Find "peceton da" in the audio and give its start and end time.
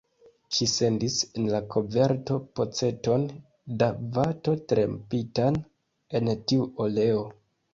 2.59-3.91